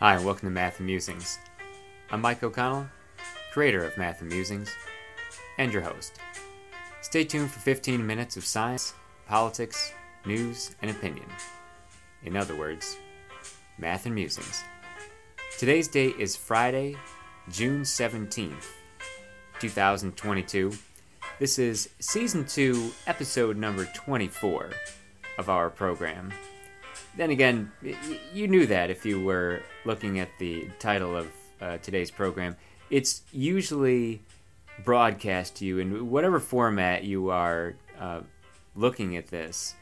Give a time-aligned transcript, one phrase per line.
[0.00, 1.40] Hi, and welcome to Math Musings.
[2.12, 2.86] I'm Mike O'Connell,
[3.50, 4.72] creator of Math and Musings,
[5.58, 6.20] and your host.
[7.00, 8.94] Stay tuned for 15 minutes of science,
[9.26, 9.92] politics,
[10.24, 11.26] news, and opinion.
[12.22, 12.96] In other words,
[13.76, 14.62] Math and Musings.
[15.58, 16.94] Today's date is Friday,
[17.50, 18.68] June 17th,
[19.58, 20.74] 2022.
[21.40, 24.70] This is season 2, episode number 24
[25.38, 26.32] of our program.
[27.18, 27.72] Then again,
[28.32, 31.26] you knew that if you were looking at the title of
[31.60, 32.56] uh, today's program.
[32.90, 34.22] It's usually
[34.84, 38.20] broadcast to you in whatever format you are uh,
[38.76, 39.74] looking at this.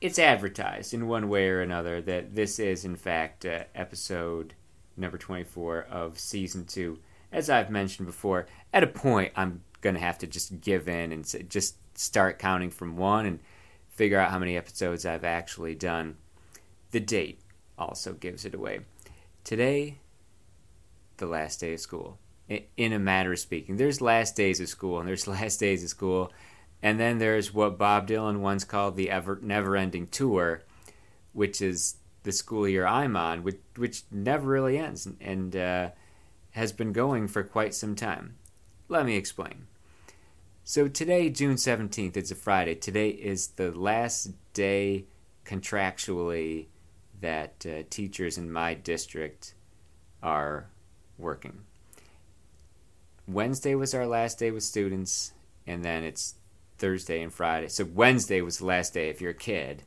[0.00, 4.54] It's advertised in one way or another that this is, in fact, uh, episode
[4.96, 6.98] number 24 of season 2.
[7.32, 11.12] As I've mentioned before, at a point I'm going to have to just give in
[11.12, 13.40] and just start counting from one and
[13.98, 16.16] figure out how many episodes I've actually done.
[16.92, 17.40] The date
[17.76, 18.80] also gives it away.
[19.42, 19.98] Today,
[21.16, 22.18] the last day of school.
[22.76, 25.90] In a matter of speaking, there's last days of school and there's last days of
[25.90, 26.32] school,
[26.80, 30.62] and then there's what Bob Dylan once called the ever never-ending tour,
[31.32, 35.90] which is the school year I'm on, which which never really ends and uh,
[36.52, 38.36] has been going for quite some time.
[38.88, 39.66] Let me explain.
[40.68, 42.74] So today, June 17th, it's a Friday.
[42.74, 45.06] Today is the last day
[45.46, 46.66] contractually
[47.22, 49.54] that uh, teachers in my district
[50.22, 50.68] are
[51.16, 51.60] working.
[53.26, 55.32] Wednesday was our last day with students,
[55.66, 56.34] and then it's
[56.76, 57.68] Thursday and Friday.
[57.68, 59.84] So Wednesday was the last day if you're a kid,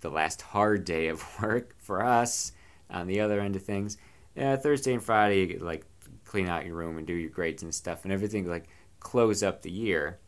[0.00, 2.52] the last hard day of work for us
[2.88, 3.96] on the other end of things.
[4.36, 5.84] Yeah, Thursday and Friday, you get, like
[6.24, 8.68] clean out your room and do your grades and stuff and everything like
[9.04, 10.18] close up the year.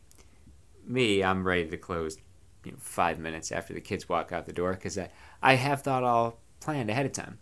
[0.85, 2.17] Me, I'm ready to close
[2.63, 5.09] you know, five minutes after the kids walk out the door because I,
[5.41, 7.39] I have thought all planned ahead of time.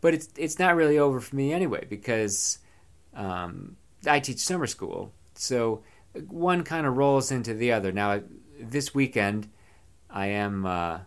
[0.00, 2.58] But it's it's not really over for me anyway because
[3.14, 3.76] um,
[4.06, 5.82] I teach summer school, so
[6.28, 7.92] one kind of rolls into the other.
[7.92, 8.22] Now
[8.58, 9.48] this weekend,
[10.08, 10.64] I am.
[10.64, 11.00] Uh,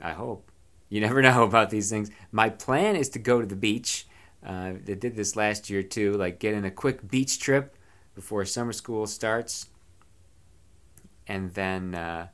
[0.00, 0.50] I hope
[0.88, 2.10] you never know about these things.
[2.32, 4.06] My plan is to go to the beach.
[4.44, 7.76] Uh, they did this last year too, like get in a quick beach trip
[8.14, 9.68] before summer school starts,
[11.26, 12.28] and then, uh,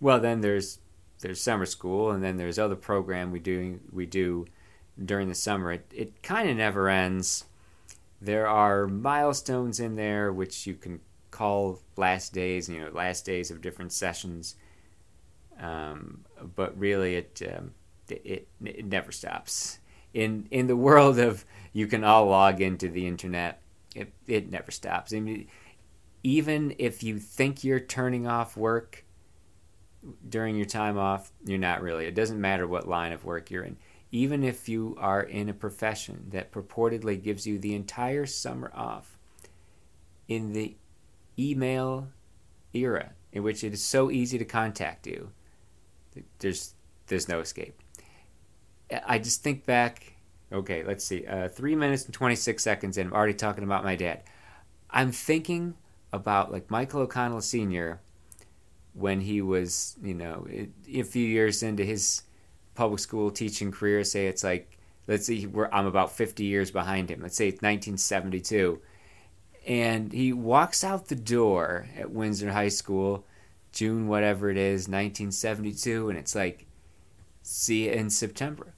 [0.00, 0.78] well, then there's
[1.20, 4.46] there's summer school, and then there's other program we do we do
[5.02, 5.72] during the summer.
[5.72, 7.44] It it kind of never ends.
[8.20, 13.50] There are milestones in there which you can call last days, you know, last days
[13.50, 14.56] of different sessions.
[15.60, 17.72] Um, but really, it, um,
[18.08, 19.78] it it never stops.
[20.14, 23.60] In in the world of you can all log into the internet
[23.96, 25.12] it, it never stops.
[25.12, 25.48] I mean,
[26.22, 29.04] even if you think you're turning off work
[30.28, 32.06] during your time off, you're not really.
[32.06, 33.76] It doesn't matter what line of work you're in.
[34.12, 39.18] Even if you are in a profession that purportedly gives you the entire summer off,
[40.28, 40.76] in the
[41.38, 42.08] email
[42.72, 45.30] era in which it is so easy to contact you,
[46.38, 46.74] there's
[47.06, 47.80] there's no escape.
[49.06, 50.15] I just think back
[50.52, 51.26] Okay, let's see.
[51.26, 53.08] Uh, three minutes and 26 seconds in.
[53.08, 54.22] I'm already talking about my dad.
[54.90, 55.74] I'm thinking
[56.12, 58.00] about like Michael O'Connell Sr.
[58.94, 60.46] when he was, you know,
[60.88, 62.22] a few years into his
[62.74, 64.04] public school teaching career.
[64.04, 67.22] Say it's like, let's see, I'm about 50 years behind him.
[67.22, 68.80] Let's say it's 1972.
[69.66, 73.26] And he walks out the door at Windsor High School,
[73.72, 76.08] June, whatever it is, 1972.
[76.08, 76.66] And it's like,
[77.42, 78.75] see you in September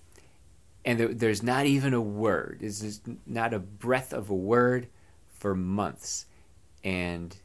[0.84, 2.58] and there, there's not even a word.
[2.60, 4.88] There's not a breath of a word
[5.28, 6.26] for months.
[6.84, 7.36] And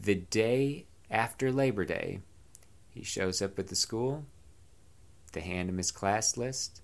[0.00, 2.20] the day after Labor Day,
[2.90, 4.24] he shows up at the school.
[5.32, 6.82] They hand him his class list.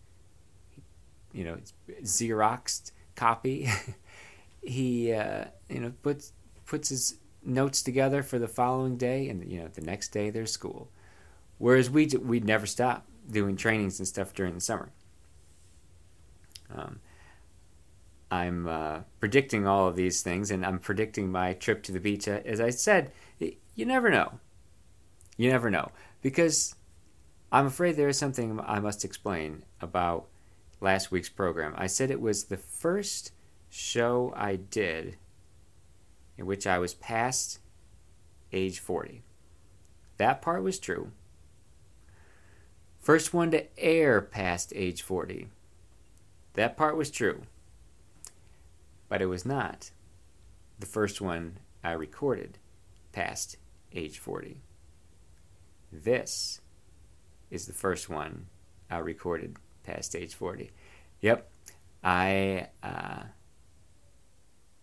[1.33, 1.59] You know,
[2.03, 3.69] Xeroxed copy.
[4.63, 6.33] he, uh, you know, puts
[6.67, 10.53] puts his notes together for the following day, and you know, the next day there's
[10.53, 10.89] school.
[11.59, 14.91] Whereas we we'd never stop doing trainings and stuff during the summer.
[16.75, 17.01] Um,
[18.31, 22.27] I'm uh, predicting all of these things, and I'm predicting my trip to the beach.
[22.27, 24.41] Uh, as I said, you never know.
[25.37, 25.91] You never know.
[26.23, 26.75] Because
[27.51, 30.29] I'm afraid there is something I must explain about
[30.81, 31.75] last week's program.
[31.77, 33.33] I said it was the first
[33.69, 35.17] show I did
[36.39, 37.59] in which I was past
[38.53, 39.23] age 40.
[40.17, 41.13] That part was true.
[43.01, 45.49] First one to air past age 40.
[46.55, 47.43] That part was true.
[49.09, 49.91] But it was not
[50.79, 52.59] the first one I recorded
[53.13, 53.57] past
[53.93, 54.63] age 40.
[55.93, 56.61] This
[57.51, 58.47] is the first one
[58.91, 60.71] I recorded past age 40.
[61.21, 61.51] Yep,
[62.03, 63.23] I uh,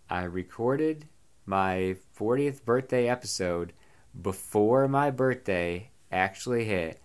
[0.10, 1.08] I recorded
[1.46, 3.74] my 40th birthday episode
[4.20, 7.02] before my birthday actually hit.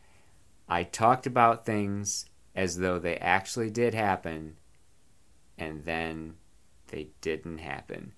[0.69, 4.57] I talked about things as though they actually did happen,
[5.59, 6.35] and then
[6.89, 8.13] they didn't happen.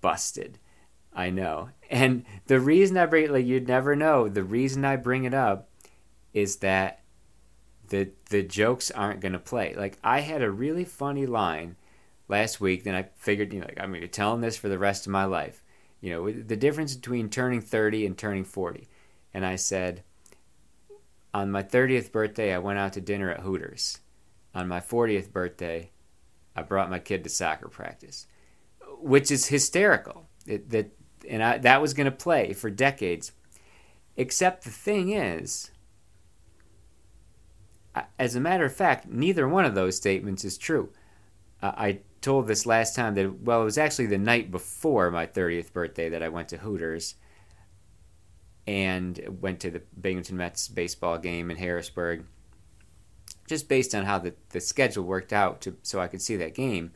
[0.00, 0.58] Busted.
[1.12, 1.70] I know.
[1.90, 5.34] And the reason I bring it, like, you'd never know, the reason I bring it
[5.34, 5.68] up
[6.32, 7.02] is that
[7.88, 9.74] the the jokes aren't to play.
[9.74, 11.76] Like, I had a really funny line
[12.28, 14.78] last week, then I figured, you know, like, I'm to tell them this for the
[14.78, 15.62] rest of my life.
[16.00, 18.88] You know, the difference between turning 30 and turning 40.
[19.34, 20.02] And I said,
[21.32, 23.98] on my 30th birthday, I went out to dinner at Hooters.
[24.54, 25.90] On my 40th birthday,
[26.56, 28.26] I brought my kid to soccer practice,
[29.00, 30.26] which is hysterical.
[30.46, 30.90] It, that
[31.28, 33.32] and I, that was going to play for decades.
[34.16, 35.70] Except the thing is,
[38.18, 40.90] as a matter of fact, neither one of those statements is true.
[41.62, 45.26] Uh, I told this last time that well, it was actually the night before my
[45.26, 47.14] 30th birthday that I went to Hooters
[48.66, 52.24] and went to the Binghamton Mets baseball game in Harrisburg,
[53.48, 56.54] just based on how the, the schedule worked out to, so I could see that
[56.54, 56.92] game.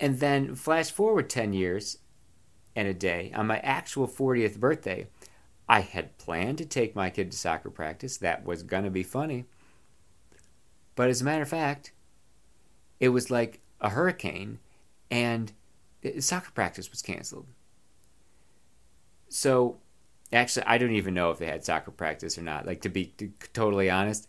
[0.00, 1.98] And then flash forward 10 years
[2.76, 5.08] and a day, on my actual 40th birthday,
[5.68, 8.16] I had planned to take my kid to soccer practice.
[8.16, 9.46] That was going to be funny.
[10.94, 11.92] But as a matter of fact,
[13.00, 14.60] it was like a hurricane
[15.10, 15.52] and
[16.04, 17.46] uh, soccer practice was canceled.
[19.28, 19.78] So
[20.32, 22.66] actually, I don't even know if they had soccer practice or not.
[22.66, 24.28] Like to be to, totally honest,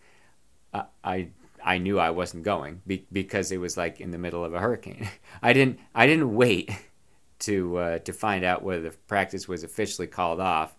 [0.74, 1.30] uh, I
[1.64, 4.60] I knew I wasn't going be, because it was like in the middle of a
[4.60, 5.10] hurricane.
[5.42, 6.72] I didn't I didn't wait
[7.40, 10.76] to uh, to find out whether the practice was officially called off.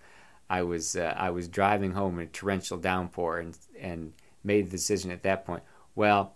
[0.48, 4.12] I was uh, I was driving home in a torrential downpour and and
[4.42, 5.62] made the decision at that point.
[5.94, 6.34] Well,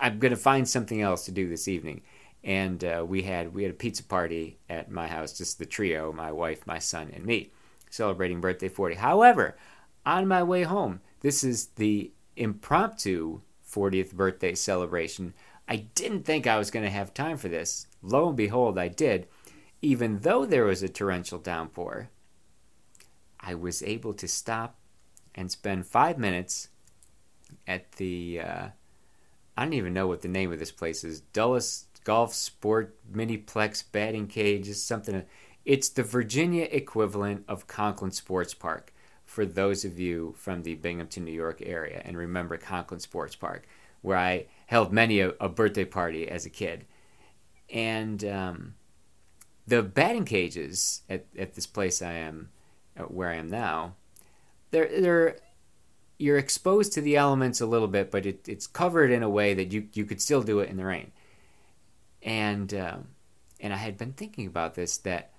[0.00, 2.02] I'm going to find something else to do this evening.
[2.44, 6.12] And uh, we had we had a pizza party at my house, just the trio,
[6.12, 7.50] my wife, my son, and me
[7.90, 8.96] celebrating birthday 40.
[8.96, 9.56] However,
[10.04, 15.34] on my way home, this is the impromptu 40th birthday celebration.
[15.68, 17.86] I didn't think I was going to have time for this.
[18.02, 19.26] Lo and behold, I did.
[19.82, 22.08] Even though there was a torrential downpour,
[23.40, 24.76] I was able to stop
[25.34, 26.68] and spend five minutes
[27.66, 28.68] at the, uh,
[29.56, 33.84] I don't even know what the name of this place is, Dulles Golf Sport Miniplex
[33.92, 35.24] Batting Cage, is something.
[35.68, 38.90] It's the Virginia equivalent of Conklin Sports Park
[39.26, 42.00] for those of you from the Binghamton, New York area.
[42.06, 43.66] And remember Conklin Sports Park,
[44.00, 46.86] where I held many a, a birthday party as a kid.
[47.70, 48.76] And um,
[49.66, 52.48] the batting cages at, at this place I am,
[52.98, 53.96] uh, where I am now,
[54.70, 55.36] they're, they're
[56.16, 59.52] you're exposed to the elements a little bit, but it, it's covered in a way
[59.52, 61.12] that you, you could still do it in the rain.
[62.22, 63.08] And um,
[63.60, 65.32] and I had been thinking about this that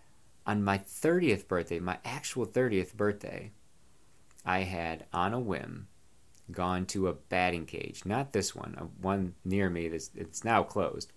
[0.50, 3.51] on my 30th birthday, my actual 30th birthday,
[4.44, 5.88] I had, on a whim,
[6.51, 8.01] gone to a batting cage.
[8.04, 11.13] Not this one, one near me that's it's now closed.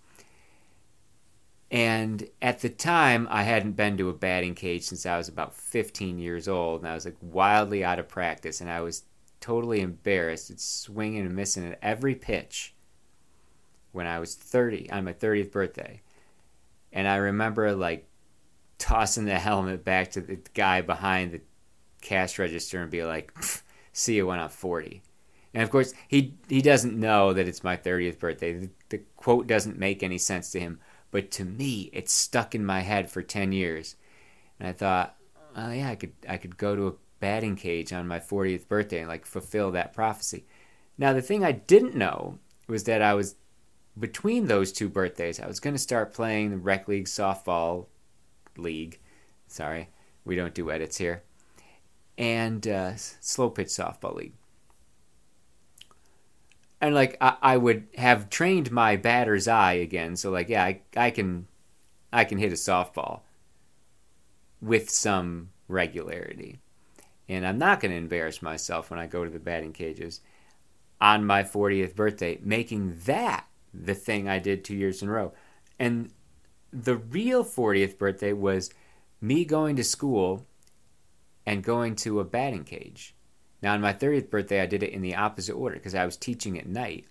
[1.71, 5.55] And at the time, I hadn't been to a batting cage since I was about
[5.55, 9.01] 15 years old, and I was like wildly out of practice, and I was
[9.39, 12.75] totally embarrassed at swinging and missing at every pitch
[13.93, 16.01] when I was 30 on my 30th birthday.
[16.91, 18.07] And I remember like
[18.83, 21.39] tossing the helmet back to the guy behind the
[22.01, 23.31] cash register and be like,
[23.93, 25.01] "See you when I'm 40."
[25.53, 28.51] And of course, he he doesn't know that it's my 30th birthday.
[28.51, 32.65] The, the quote doesn't make any sense to him, but to me, it's stuck in
[32.65, 33.95] my head for 10 years.
[34.59, 35.15] And I thought,
[35.55, 38.99] "Oh yeah, I could I could go to a batting cage on my 40th birthday
[38.99, 40.45] and like fulfill that prophecy."
[40.97, 42.37] Now, the thing I didn't know
[42.67, 43.35] was that I was
[43.97, 47.87] between those two birthdays, I was going to start playing the rec league softball
[48.57, 48.99] league.
[49.47, 49.89] Sorry,
[50.25, 51.23] we don't do edits here.
[52.17, 54.33] And uh, slow pitch softball league.
[56.79, 60.81] And like I, I would have trained my batter's eye again, so like yeah, I,
[60.95, 61.47] I can
[62.11, 63.21] I can hit a softball
[64.61, 66.59] with some regularity.
[67.27, 70.21] And I'm not going to embarrass myself when I go to the batting cages
[70.99, 75.33] on my 40th birthday, making that the thing I did two years in a row.
[75.79, 76.11] And
[76.73, 78.71] the real 40th birthday was
[79.21, 80.45] me going to school
[81.45, 83.15] and going to a batting cage.
[83.61, 86.17] Now, on my 30th birthday, I did it in the opposite order because I was
[86.17, 87.05] teaching at night.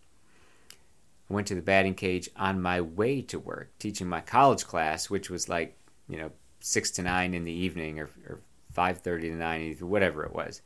[1.30, 5.08] I went to the batting cage on my way to work, teaching my college class,
[5.08, 5.78] which was like,
[6.08, 8.40] you know, 6 to 9 in the evening or, or
[8.76, 10.60] 5.30 to 9, whatever it was.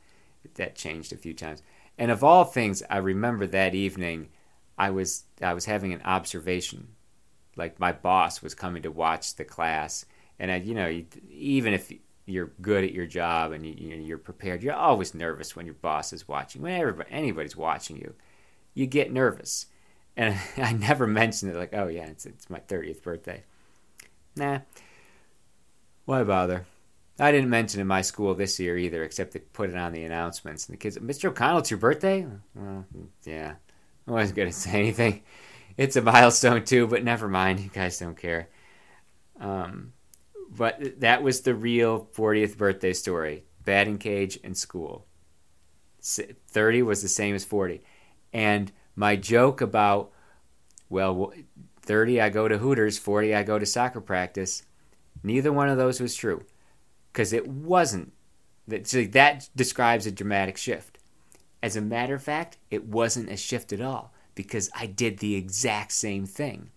[0.55, 1.61] That changed a few times.
[1.97, 4.29] And of all things, I remember that evening,
[4.77, 6.89] I was I was having an observation,
[7.57, 10.05] like my boss was coming to watch the class,
[10.39, 11.91] and I, you know, even if
[12.25, 16.13] you're good at your job and you, you're prepared, you're always nervous when your boss
[16.13, 16.61] is watching.
[16.61, 18.13] When everybody, anybody's watching you,
[18.73, 19.65] you get nervous.
[20.15, 23.43] And I never mentioned it, like, oh yeah, it's it's my 30th birthday.
[24.35, 24.59] Nah,
[26.05, 26.65] why bother?
[27.19, 30.03] I didn't mention in my school this year either, except they put it on the
[30.03, 30.67] announcements.
[30.67, 31.29] And the kids, Mr.
[31.29, 32.27] O'Connell, it's your birthday?
[32.53, 32.85] Well,
[33.25, 33.55] yeah.
[34.07, 35.23] I wasn't going to say anything.
[35.77, 37.59] It's a milestone too, but never mind.
[37.59, 38.49] You guys don't care.
[39.39, 39.93] Um,
[40.49, 45.05] but that was the real 40th birthday story batting cage and school.
[46.01, 47.81] 30 was the same as 40.
[48.33, 50.11] And my joke about,
[50.89, 51.33] well,
[51.81, 54.63] 30 I go to Hooters, 40 I go to soccer practice,
[55.21, 56.43] neither one of those was true
[57.11, 58.13] because it wasn't.
[58.67, 60.97] That describes a dramatic shift.
[61.61, 65.35] As a matter of fact, it wasn't a shift at all because I did the
[65.35, 66.69] exact same thing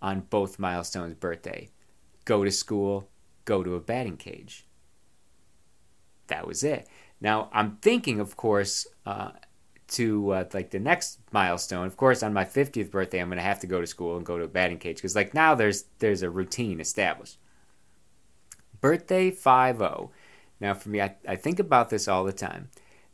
[0.00, 1.68] on both Milestone's birthday.
[2.24, 3.10] Go to school,
[3.44, 4.64] go to a batting cage.
[6.28, 6.88] That was it.
[7.20, 9.32] Now I'm thinking, of course, uh,
[9.88, 11.88] to uh, like the next milestone.
[11.88, 14.24] Of course, on my 50th birthday, I'm going to have to go to school and
[14.24, 17.38] go to a batting cage because like now there's there's a routine established.
[18.80, 19.82] Birthday 5
[20.60, 22.70] Now, for me, I, I think about this all the time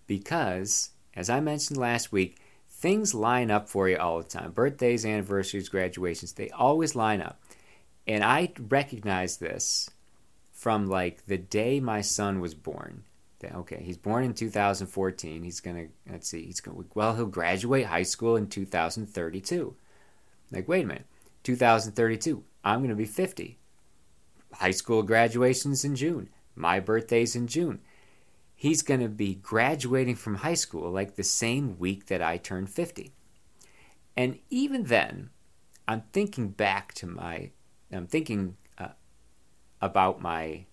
[0.07, 2.39] because, as I mentioned last week,
[2.77, 4.53] things line up for you all the time.
[4.53, 7.41] Birthdays, anniversaries, graduations, they always line up.
[8.07, 9.91] And I recognize this
[10.53, 13.05] from like the day my son was born.
[13.45, 15.45] Okay, he's born in 2014.
[15.45, 19.77] He's gonna let's see, he's gonna well he'll graduate high school in 2032.
[20.51, 21.07] Like wait a minute,
[21.45, 22.43] 2032.
[22.65, 23.59] I'm gonna be 50
[24.53, 26.29] high school graduation's in June.
[26.57, 27.81] My birthday's in June.
[28.59, 32.67] He's going to be graduating from high school like the same week that I turn
[32.67, 33.13] 50.
[34.17, 35.29] And even then,
[35.87, 37.51] I'm thinking back to my,
[37.93, 38.89] I'm thinking uh,
[39.83, 40.65] about my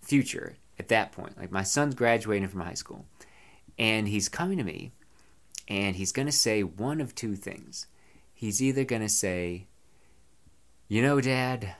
[0.00, 1.36] future at that point.
[1.38, 3.04] Like my son's graduating from high school,
[3.78, 4.92] and he's coming to me,
[5.68, 7.86] and he's going to say one of two things.
[8.32, 9.66] He's either going to say,
[10.88, 11.74] You know, Dad,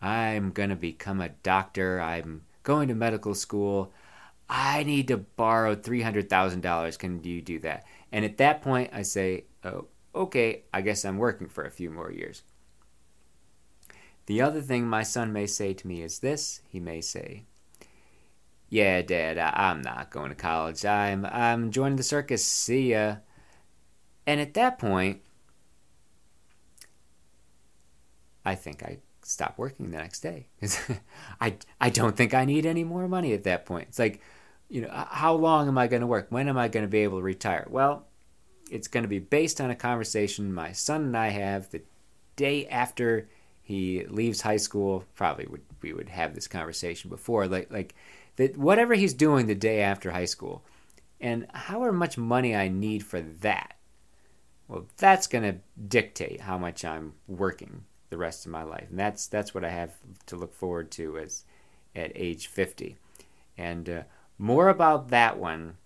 [0.00, 2.00] I'm going to become a doctor.
[2.00, 3.92] I'm going to medical school.
[4.50, 6.98] I need to borrow $300,000.
[6.98, 7.84] Can you do that?
[8.10, 11.88] And at that point, I say, oh, okay, I guess I'm working for a few
[11.88, 12.42] more years.
[14.26, 17.44] The other thing my son may say to me is this he may say,
[18.68, 20.84] Yeah, Dad, I- am not going to college.
[20.84, 22.44] I'm, I'm joining the circus.
[22.44, 23.16] See ya.
[24.26, 25.22] And at that point,
[28.44, 30.48] I think I stop working the next day.
[31.40, 33.88] I, I don't think I need any more money at that point.
[33.88, 34.20] It's like,
[34.70, 36.28] you know, how long am I going to work?
[36.30, 37.66] When am I going to be able to retire?
[37.68, 38.06] Well,
[38.70, 41.82] it's going to be based on a conversation my son and I have the
[42.36, 43.28] day after
[43.60, 45.04] he leaves high school.
[45.14, 47.94] Probably would we would have this conversation before, like like
[48.36, 50.62] that whatever he's doing the day after high school,
[51.20, 53.76] and however much money I need for that.
[54.68, 55.58] Well, that's going to
[55.88, 58.86] dictate how much I'm working the rest of my life.
[58.90, 59.94] And that's that's what I have
[60.26, 61.44] to look forward to as
[61.96, 62.96] at age 50.
[63.58, 64.02] And uh,
[64.40, 65.76] more about that one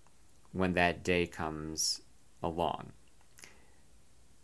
[0.53, 2.01] when that day comes
[2.41, 2.93] along.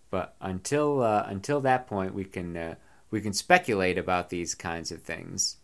[0.09, 2.75] But until uh, until that point, we can uh,
[3.09, 5.57] we can speculate about these kinds of things,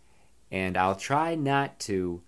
[0.50, 2.22] and I'll try not to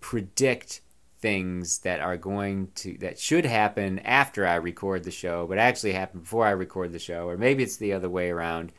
[0.00, 0.82] predict
[1.20, 5.92] things that are going to that should happen after I record the show, but actually
[5.92, 8.72] happen before I record the show, or maybe it's the other way around.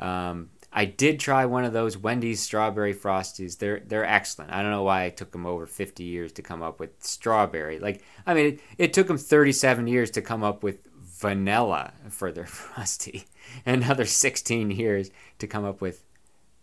[0.00, 3.58] Um, I did try one of those Wendy's strawberry frosties.
[3.58, 4.52] They're they're excellent.
[4.52, 7.78] I don't know why it took them over 50 years to come up with strawberry.
[7.78, 10.78] Like I mean, it, it took them 37 years to come up with
[11.20, 13.26] vanilla for their frosty,
[13.66, 16.04] another 16 years to come up with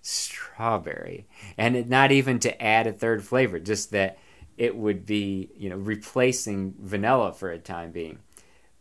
[0.01, 4.17] strawberry, and it, not even to add a third flavor, just that
[4.57, 8.19] it would be, you know, replacing vanilla for a time being.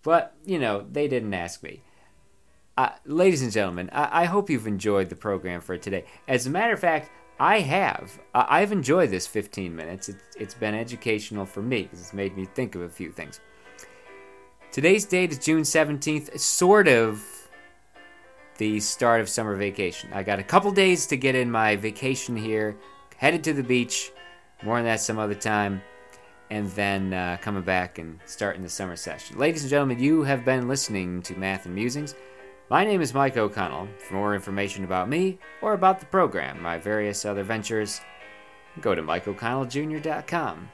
[0.02, 1.82] But, you know, they didn't ask me.
[3.06, 6.04] Ladies and gentlemen, I-, I hope you've enjoyed the program for today.
[6.28, 8.18] As a matter of fact, I have.
[8.34, 10.08] I've enjoyed this 15 minutes.
[10.08, 13.40] It's, it's been educational for me because it's made me think of a few things.
[14.72, 17.24] Today's date is June 17th, sort of
[18.58, 20.10] the start of summer vacation.
[20.12, 22.76] I got a couple days to get in my vacation here,
[23.16, 24.12] headed to the beach
[24.62, 25.82] more on that some other time.
[26.50, 29.36] And then uh, coming back and starting the summer session.
[29.36, 32.14] Ladies and gentlemen, you have been listening to Math and Musings.
[32.68, 33.86] My name is Mike O'Connell.
[33.98, 38.00] For more information about me or about the program, my various other ventures,
[38.80, 40.68] go to MikeO'ConnellJr.com.